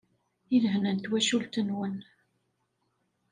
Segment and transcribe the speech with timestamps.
[0.55, 1.95] I lehna n twacult-nwen.